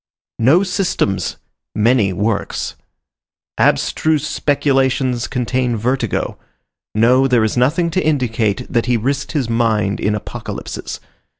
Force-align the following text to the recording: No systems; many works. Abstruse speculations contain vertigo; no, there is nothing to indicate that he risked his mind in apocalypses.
No 0.39 0.63
systems; 0.63 1.37
many 1.75 2.11
works. 2.11 2.75
Abstruse 3.59 4.27
speculations 4.27 5.27
contain 5.27 5.77
vertigo; 5.77 6.39
no, 6.95 7.27
there 7.27 7.43
is 7.43 7.55
nothing 7.55 7.91
to 7.91 8.03
indicate 8.03 8.65
that 8.67 8.87
he 8.87 8.97
risked 8.97 9.33
his 9.33 9.47
mind 9.47 9.99
in 9.99 10.15
apocalypses. 10.15 10.99